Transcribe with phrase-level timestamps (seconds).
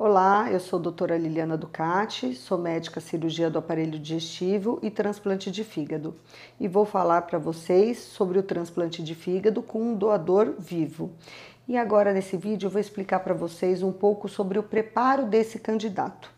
[0.00, 5.50] Olá, eu sou a doutora Liliana Ducati, sou médica cirurgia do aparelho digestivo e transplante
[5.50, 6.14] de fígado
[6.60, 11.10] e vou falar para vocês sobre o transplante de fígado com um doador vivo.
[11.66, 15.58] E agora nesse vídeo eu vou explicar para vocês um pouco sobre o preparo desse
[15.58, 16.37] candidato.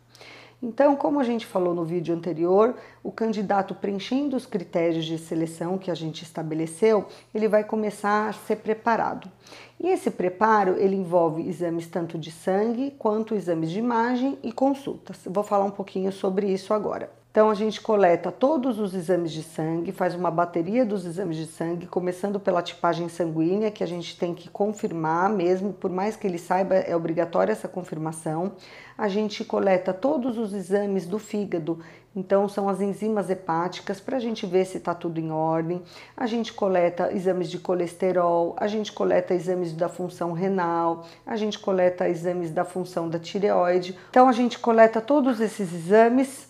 [0.63, 5.79] Então, como a gente falou no vídeo anterior, o candidato preenchendo os critérios de seleção
[5.79, 9.31] que a gente estabeleceu, ele vai começar a ser preparado.
[9.79, 15.21] E esse preparo, ele envolve exames tanto de sangue quanto exames de imagem e consultas.
[15.25, 17.11] vou falar um pouquinho sobre isso agora.
[17.31, 21.47] Então a gente coleta todos os exames de sangue, faz uma bateria dos exames de
[21.47, 26.27] sangue, começando pela tipagem sanguínea, que a gente tem que confirmar mesmo, por mais que
[26.27, 28.55] ele saiba, é obrigatória essa confirmação.
[28.99, 31.79] A gente coleta todos os exames do fígado,
[32.17, 35.81] então são as enzimas hepáticas para a gente ver se está tudo em ordem.
[36.17, 41.61] A gente coleta exames de colesterol, a gente coleta exames da função renal, a gente
[41.61, 43.97] coleta exames da função da tireoide.
[44.11, 46.50] Então a gente coleta todos esses exames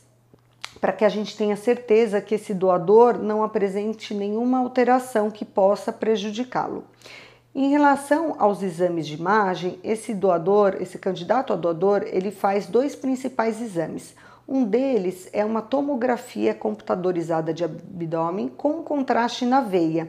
[0.81, 5.92] para que a gente tenha certeza que esse doador não apresente nenhuma alteração que possa
[5.92, 6.84] prejudicá-lo.
[7.55, 12.95] Em relação aos exames de imagem, esse doador, esse candidato a doador, ele faz dois
[12.95, 14.14] principais exames.
[14.48, 20.08] Um deles é uma tomografia computadorizada de abdômen com contraste na veia,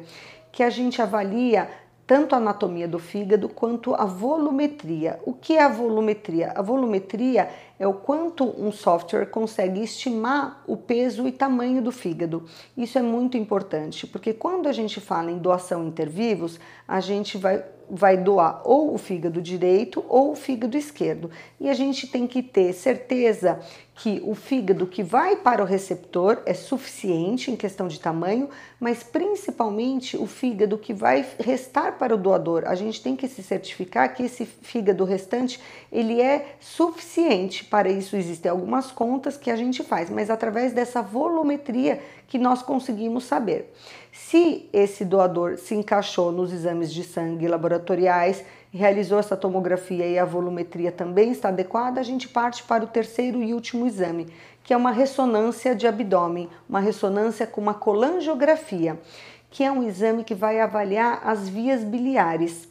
[0.51, 1.67] que a gente avalia
[2.05, 5.19] tanto a anatomia do fígado quanto a volumetria.
[5.25, 6.51] O que é a volumetria?
[6.55, 7.49] A volumetria
[7.81, 12.45] é o quanto um software consegue estimar o peso e tamanho do fígado.
[12.77, 17.63] Isso é muito importante, porque quando a gente fala em doação intervivos, a gente vai
[17.93, 21.29] vai doar ou o fígado direito ou o fígado esquerdo.
[21.59, 23.59] E a gente tem que ter certeza
[23.95, 29.03] que o fígado que vai para o receptor é suficiente em questão de tamanho, mas
[29.03, 32.63] principalmente o fígado que vai restar para o doador.
[32.65, 35.59] A gente tem que se certificar que esse fígado restante
[35.91, 37.65] ele é suficiente.
[37.71, 42.61] Para isso existem algumas contas que a gente faz, mas através dessa volumetria que nós
[42.61, 43.73] conseguimos saber.
[44.11, 48.43] Se esse doador se encaixou nos exames de sangue laboratoriais,
[48.73, 53.41] realizou essa tomografia e a volumetria também está adequada, a gente parte para o terceiro
[53.41, 54.27] e último exame,
[54.65, 58.99] que é uma ressonância de abdômen, uma ressonância com uma colangiografia,
[59.49, 62.67] que é um exame que vai avaliar as vias biliares.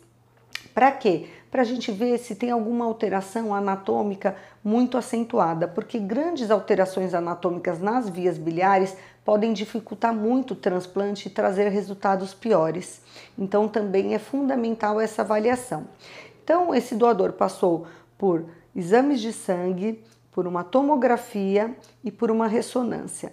[0.75, 1.27] Para quê?
[1.51, 7.81] Para a gente ver se tem alguma alteração anatômica muito acentuada, porque grandes alterações anatômicas
[7.81, 13.03] nas vias biliares podem dificultar muito o transplante e trazer resultados piores.
[13.39, 15.89] Então, também é fundamental essa avaliação.
[16.43, 17.87] Então, esse doador passou
[18.17, 23.33] por exames de sangue, por uma tomografia e por uma ressonância.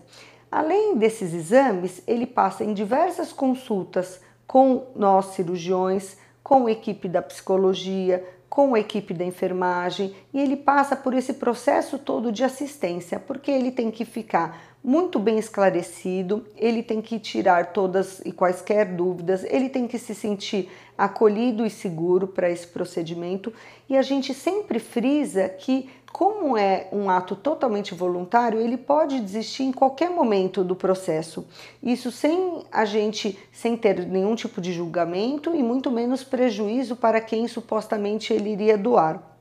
[0.52, 7.22] Além desses exames, ele passa em diversas consultas com nós cirurgiões, com a equipe da
[7.22, 13.20] psicologia, com a equipe da enfermagem e ele passa por esse processo todo de assistência,
[13.20, 18.86] porque ele tem que ficar muito bem esclarecido, ele tem que tirar todas e quaisquer
[18.86, 23.52] dúvidas, ele tem que se sentir acolhido e seguro para esse procedimento
[23.90, 29.64] e a gente sempre frisa que como é um ato totalmente voluntário, ele pode desistir
[29.64, 31.46] em qualquer momento do processo.
[31.84, 37.20] Isso sem a gente, sem ter nenhum tipo de julgamento e muito menos prejuízo para
[37.20, 39.37] quem supostamente ele iria doar.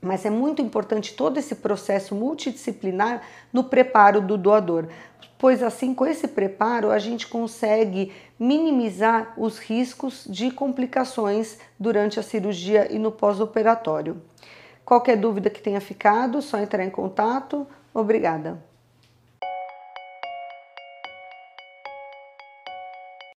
[0.00, 3.22] Mas é muito importante todo esse processo multidisciplinar
[3.52, 4.88] no preparo do doador,
[5.38, 12.22] pois assim com esse preparo a gente consegue minimizar os riscos de complicações durante a
[12.22, 14.22] cirurgia e no pós-operatório.
[14.84, 17.66] Qualquer dúvida que tenha ficado, só entrar em contato.
[17.92, 18.69] Obrigada.